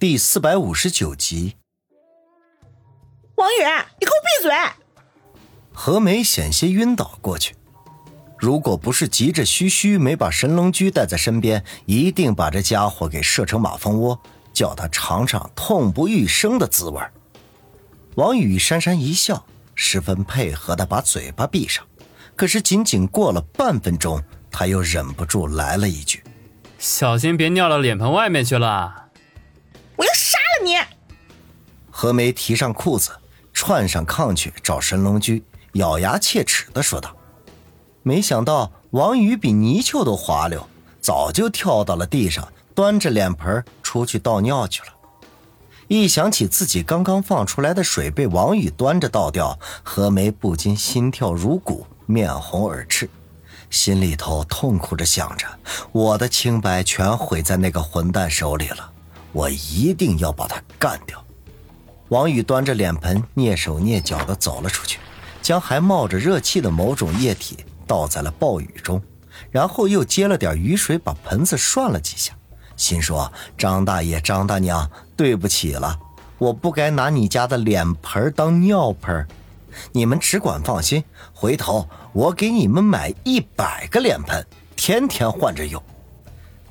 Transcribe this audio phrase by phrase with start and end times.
[0.00, 1.56] 第四百五十九集，
[3.34, 3.64] 王宇，
[3.98, 4.52] 你给我闭嘴！
[5.72, 7.56] 何梅险些晕倒过去，
[8.38, 14.22] 如果不是急着嘘嘘没把神龙驹带在身边，一定把这家伙给射成马蜂窝，
[14.52, 17.02] 叫他尝尝痛不欲生的滋味。
[18.14, 19.44] 王宇讪讪一笑，
[19.74, 21.84] 十分配合的把嘴巴闭上。
[22.36, 26.22] 可是仅仅过了半分钟，他又忍不住来了一句
[26.78, 29.06] ：“小心别尿到脸盆外面去了。”
[32.00, 33.10] 何梅提上裤子，
[33.52, 37.12] 窜上炕去找神龙驹，咬牙切齿的说道。
[38.04, 40.64] 没想到王宇比泥鳅都滑溜，
[41.00, 44.88] 早就跳到了地上，端着脸盆出去倒尿去了。
[45.88, 53.10] 一想起自己刚刚放出来的水被王宇端着倒掉，何梅不禁心跳如鼓，面红耳赤，
[53.70, 55.48] 心里头痛苦着想着：
[55.90, 58.88] 我的清白全毁在那个混蛋手里了。
[59.32, 61.20] 我一定要把他干掉！
[62.08, 64.98] 王宇端着脸盆，蹑手蹑脚地走了出去，
[65.42, 69.02] 将还冒着热气的某种液体倒在了暴雨中，
[69.50, 72.32] 然后又接了点雨水，把盆子涮了几下，
[72.76, 75.98] 心说：“张大爷、张大娘，对不起了，
[76.38, 79.26] 我不该拿你家的脸盆当尿盆，
[79.92, 81.04] 你们只管放心，
[81.34, 85.82] 回头我给你们买一百个脸盆，天天换着用。”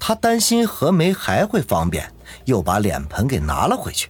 [0.00, 2.12] 他担心何梅还会方便。
[2.44, 4.08] 又把脸盆给拿了回去，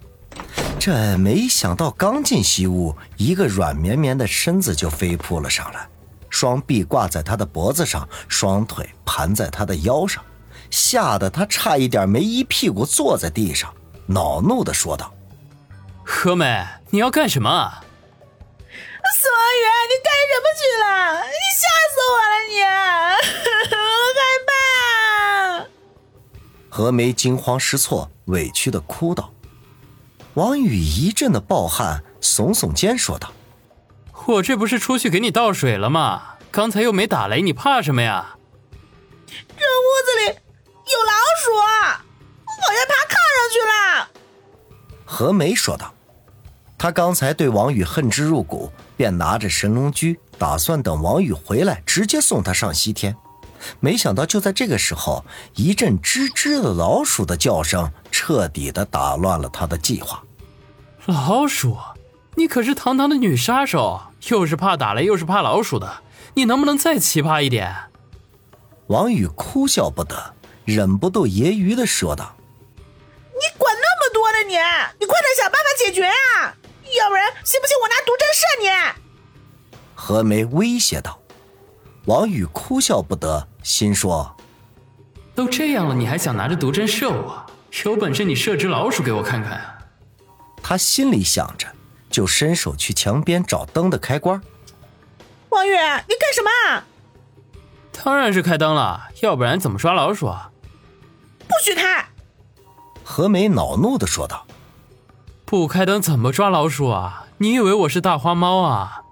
[0.78, 5.86] 这没想到刚进西屋，一个软绵绵的身子就飞扑了上来，
[6.30, 10.24] 双臂挂在他的脖子上，双腿盘在他的腰上，
[10.70, 13.74] 吓得他差一点没一屁股坐在地上，
[14.06, 15.12] 恼怒地说道
[16.02, 17.50] ：“何梅，你要干什么？”
[19.20, 20.86] 宋宇，你干什么去了？
[21.24, 22.34] 你吓死我了！
[22.48, 22.54] 你，
[23.76, 23.84] 我
[24.16, 24.50] 害怕。
[26.70, 28.10] 何梅惊慌失措。
[28.26, 29.32] 委屈的哭道
[30.34, 33.32] ：“王宇一阵的暴汗，耸耸肩说道
[34.26, 36.22] ：‘我这不是出去给你倒水了吗？
[36.52, 38.36] 刚才又没打雷，你怕什么呀？’
[39.26, 41.12] 这屋子里有老
[41.42, 41.52] 鼠，
[42.46, 44.08] 我要爬炕上去了。”
[45.04, 45.92] 何梅说道
[46.78, 53.16] ：“他刚才对王宇恨之入骨，便拿着神龙驹，打算等王宇回来，直接送他上西天。”
[53.78, 55.22] 没想到，就在这个时候，
[55.54, 60.22] 一阵吱吱的老鼠的叫声彻底的打乱了他的计划。
[61.06, 61.78] 老鼠，
[62.34, 66.02] 你可是堂堂的女杀手，又是怕打雷，又是怕老鼠的，
[66.34, 67.74] 你能不能再奇葩一点？
[68.88, 70.34] 王宇哭笑不得，
[70.64, 72.36] 忍不住揶揄的说道
[73.32, 74.38] ：“你管那么多呢？
[74.46, 74.54] 你，
[75.00, 76.54] 你快点想办法解决啊！
[76.98, 81.18] 要不然，信不信我拿毒针射你？”何梅威胁道。
[82.06, 84.36] 王宇哭笑不得，心说
[85.34, 87.46] ：“都这样了，你还想拿着毒针射我？
[87.84, 89.78] 有本事你射只老鼠给我看看！”
[90.62, 91.66] 他心里想着，
[92.10, 94.40] 就伸手去墙边找灯的开关。
[95.48, 96.84] 王宇，你干什么？
[97.92, 100.50] 当然是开灯了，要不然怎么抓老鼠啊？
[101.40, 102.06] 不许开！
[103.02, 104.46] 何梅恼怒的说道
[105.44, 107.26] ：“不开灯怎么抓老鼠啊？
[107.38, 109.02] 你以为我是大花猫啊？”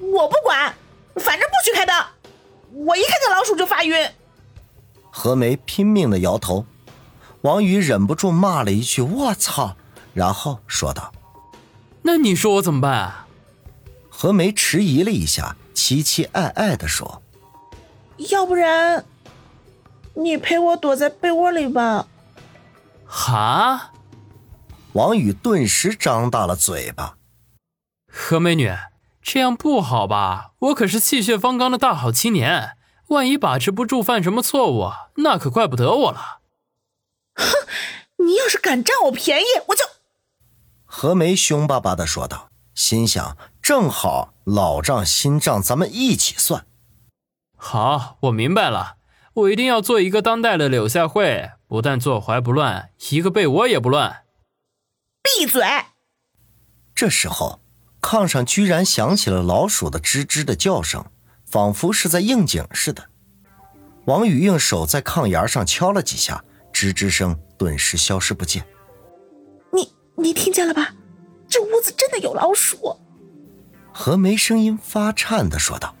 [0.00, 0.74] 我不管。
[1.16, 1.94] 反正不许开灯，
[2.86, 4.10] 我一看见老鼠就发晕。
[5.10, 6.64] 何梅拼命的摇头，
[7.42, 9.76] 王宇忍不住骂了一句“我操”，
[10.14, 11.12] 然后说道
[12.02, 13.26] ：“那你说我怎么办？”
[14.08, 17.22] 何梅迟疑了一下，期期艾艾的说
[18.30, 19.04] ：“要不然，
[20.14, 22.06] 你陪我躲在被窝里吧。”
[23.06, 23.92] 哈！
[24.92, 27.16] 王宇顿时张大了嘴巴。
[28.10, 28.72] 何美女。
[29.22, 30.52] 这样不好吧？
[30.58, 32.76] 我可是气血方刚的大好青年，
[33.08, 36.40] 万一把持不住，犯什么错误，那可怪不得我了。
[37.34, 37.44] 哼，
[38.24, 39.84] 你要是敢占我便宜，我就……
[40.92, 46.66] 何梅凶巴巴的说道，心想：正好老账新账，咱们一起算。
[47.56, 48.96] 好，我明白了，
[49.34, 54.24] 我一定要做一个当代的柳下惠，不但坐怀不乱，一个被窝也不乱。
[55.22, 55.62] 闭嘴！
[56.94, 57.60] 这时候。
[58.02, 61.04] 炕上居然响起了老鼠的吱吱的叫声，
[61.44, 63.10] 仿佛是在应景似的。
[64.06, 68.66] 王宇用手在炕沿上敲了几下，吱吱声顿时消失不见。
[70.20, 70.94] 你听见了吧？
[71.48, 72.96] 这屋子真的有老鼠。
[73.92, 75.94] 何梅声音发颤的说道。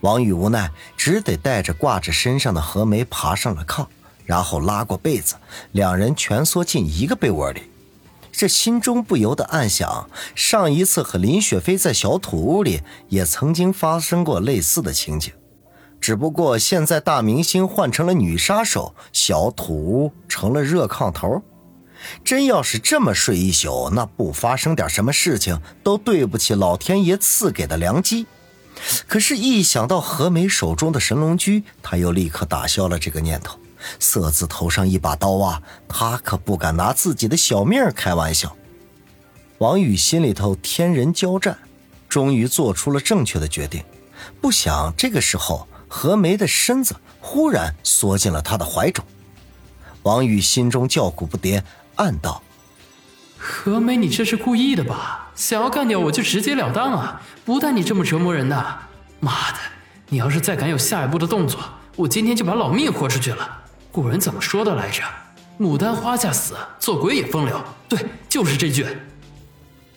[0.00, 3.86] 王宇无奈，只得带着挂着身上的何梅爬上了炕，
[4.26, 5.36] 然后拉过被子，
[5.72, 7.62] 两人蜷缩进一个被窝里。
[8.30, 15.32] 这心中不由得暗想：上一次和林雪飞在小土屋里，也曾经发生过类似的情景，
[15.98, 21.42] 只不过现在大明星换成了女杀手，小土屋成了热炕头。
[22.24, 28.26] 真要是这么睡一宿，那不发生点什么事情，都对不起老天爷赐给的良机。
[29.06, 33.58] 可是，一想到何梅手中的神龙驹，他又立刻打消了这个念头。
[34.00, 38.56] 色字头上一把刀啊，他可不敢拿自己的小命开玩笑。
[39.58, 41.56] 王宇心里头天人交战，
[42.08, 43.82] 终于做出了正确的决定。
[44.40, 49.04] 不想这个时候，何梅的身子忽然缩进了他的怀中。
[50.02, 51.62] 王宇心中叫苦不迭，
[51.96, 52.42] 暗道
[53.38, 55.30] ：“何梅，你这是故意的吧？
[55.34, 58.78] 想要干掉我就直截了当啊，不带你这么折磨人的。
[59.20, 59.58] 妈的，
[60.08, 61.60] 你要是再敢有下一步的动作，
[61.96, 63.62] 我今天就把老命豁出去了。
[63.90, 65.02] 古人怎么说的来着？
[65.58, 67.62] 牡丹花下死，做鬼也风流。
[67.88, 67.98] 对，
[68.28, 68.86] 就是这句。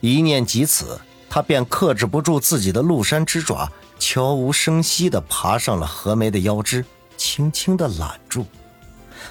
[0.01, 6.85] 一念及此，他便克制不住自己的鹿山之爪，悄无声息地爬上了何梅的腰肢，
[7.15, 8.45] 轻轻地揽住。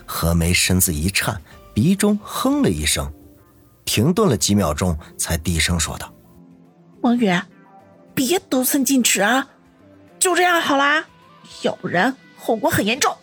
[0.04, 1.40] 何梅身子一颤，
[1.76, 3.12] 鼻中哼了一声，
[3.84, 6.10] 停顿了几秒钟，才低声说道
[7.02, 7.30] ：“王宇，
[8.14, 9.46] 别得寸进尺啊！
[10.18, 11.04] 就这样好啦，
[11.60, 13.14] 要不然后果很严重。”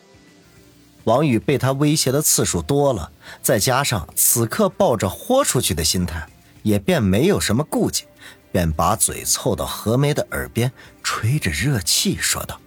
[1.05, 3.11] 王宇被他威胁的次数多了，
[3.41, 6.27] 再加上此刻抱着豁出去的心态，
[6.61, 8.03] 也便没有什么顾忌，
[8.51, 10.71] 便把嘴凑到何梅的耳边，
[11.01, 12.61] 吹着热气说道：“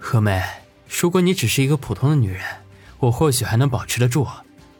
[0.00, 0.42] 何梅，
[0.88, 2.42] 如果你只是一个普通的女人。”
[2.98, 4.24] 我或许还能保持得住，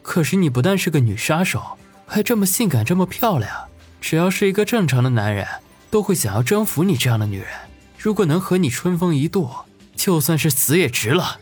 [0.03, 3.49] 可是你不但是个女杀手，还这么性感，这么漂亮。
[4.01, 5.47] 只要是一个正常的男人，
[5.89, 7.47] 都会想要征服你这样的女人。
[7.97, 9.49] 如果能和你春风一度，
[9.95, 11.39] 就算是死也值了。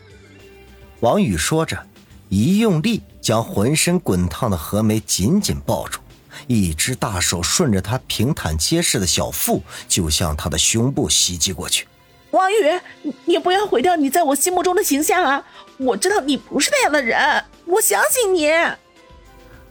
[1.00, 1.86] 王宇说着，
[2.28, 6.00] 一用力将浑身滚烫的何梅紧紧抱住，
[6.46, 11.88] 一只大手顺着她平坦结实的小腹，就向她的胸部袭击过去。
[12.30, 15.44] 王宇，你不要毁掉你在我心目中的形象啊！
[15.78, 18.50] 我知道你不是那样的人，我相信你。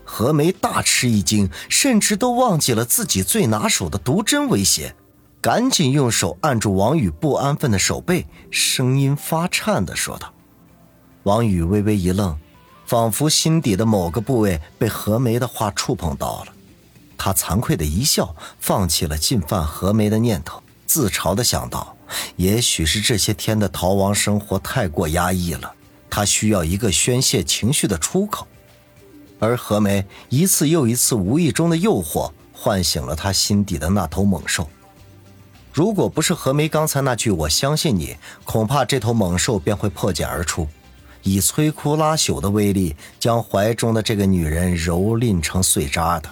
[0.04, 4.94] 何梅大吃一惊，甚至都忘记了自己最拿手的毒针威胁，
[5.40, 10.32] 赶紧用手按住王宇不安分的手背，声音发颤的说道
[11.24, 12.36] ：“王宇微微一愣，
[12.84, 16.52] 仿佛心底的某个部位被何梅的话触碰到了，
[17.16, 21.96] 他惭愧的一笑，放弃了进犯何梅的念头，自嘲的想到。”
[22.36, 25.72] 也许是这些天的逃亡生活太过压抑了，
[26.14, 28.46] 他需要一个宣泄情绪的出口。
[29.38, 34.68] 而何梅一次又一次无意中的诱惑，唤醒了他心底的那头猛兽。
[35.72, 40.68] 如果不是何梅刚才那句“我相信你”，恐怕这头猛兽便会破茧而出，
[41.22, 46.28] 以摧枯拉朽的威力将怀中的这个女人蹂躏成碎渣的。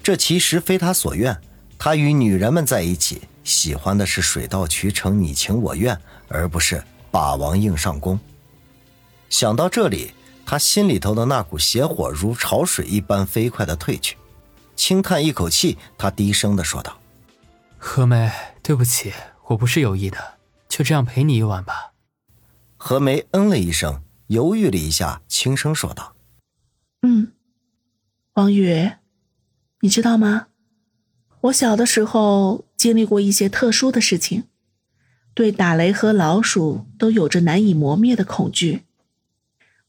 [0.00, 1.36] 这其实非他所愿，
[1.76, 3.22] 他与女人们在一起。
[3.42, 5.98] 喜欢的是水到渠成、你情我愿，
[6.28, 8.18] 而不是霸王硬上弓。
[9.28, 10.12] 想到这里，
[10.44, 14.16] 他心里头的那股邪火如潮水一般飞快的退去，
[14.74, 16.98] 轻叹一口气，他低声的说道
[17.78, 18.30] ：“何梅，
[18.62, 19.12] 对不起，
[19.46, 20.38] 我不是有意的，
[20.68, 21.92] 就这样陪你一晚吧。”
[22.76, 26.14] 何梅嗯了一声，犹豫了一下，轻声说道
[27.02, 27.32] ：“嗯，
[28.34, 28.92] 王宇，
[29.80, 30.46] 你知道吗？
[31.42, 34.44] 我小的时候。”经历过一些特殊的事情，
[35.34, 38.82] 对打雷和老鼠都有着难以磨灭的恐惧。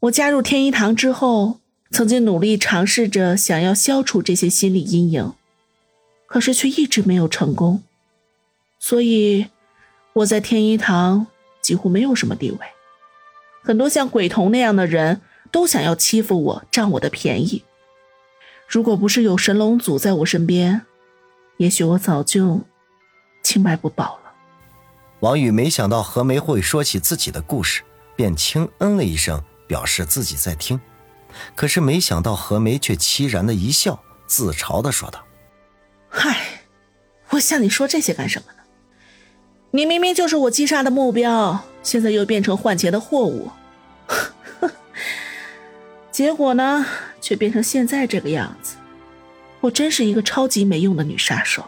[0.02, 1.60] 我加入天一堂之后，
[1.90, 5.34] 曾经努力尝试着想要消除这些心理阴影，
[6.28, 7.82] 可是却一直没有成功。
[8.80, 9.48] 所以
[10.14, 11.26] 我在天一堂
[11.62, 12.60] 几乎没有什么地位，
[13.64, 15.22] 很多像鬼童那样的人
[15.52, 17.64] 都想要欺负我，占我的便宜。
[18.68, 20.82] 如果不是有神龙祖在我身边，
[21.58, 22.62] 也许我早就……
[23.42, 24.34] 清白不保了。
[25.22, 27.82] 王宇没想到何梅会说起自己的故事，
[28.16, 30.80] 便轻嗯了一声，表示自己在听。
[31.56, 35.24] 可是没想到何梅却凄然的一笑，自嘲的说道
[36.10, 36.64] ：“嗨，
[37.30, 38.60] 我向你说这些干什么呢？
[39.72, 43.52] 你明明就是我击杀的目标，现在又变成换钱的货物，
[46.10, 46.86] 结果呢，
[47.22, 48.78] 却变成现在这个样子。
[49.60, 51.66] 我真是一个超级没用的女杀手。”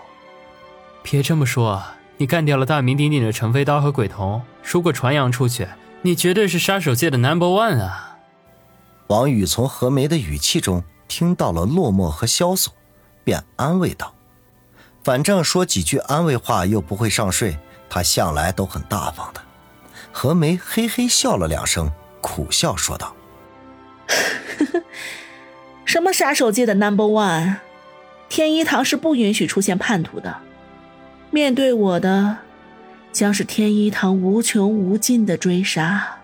[1.04, 1.84] 别这么说，
[2.18, 5.68] 你干掉了大名鼎鼎的陈飞刀和鬼童，如果传扬出去，
[6.02, 8.18] 你绝对是杀手界的 number one 啊！
[9.08, 12.74] 王宇从何梅的语气中听到了落寞和萧索，
[13.24, 14.14] 便安慰道
[15.04, 17.58] ：“反正说几句安慰话又不会上税，
[17.90, 19.42] 他向来都很大方的。”
[20.12, 21.92] 何梅嘿嘿笑了两声，
[22.22, 23.14] 苦笑说道
[25.84, 27.58] ：“什么杀手界的 number one？
[28.30, 30.38] 天一堂是不允许出现叛徒的。”
[31.32, 32.38] 面对我的，
[33.12, 36.19] 将是天一堂无穷无尽的追杀。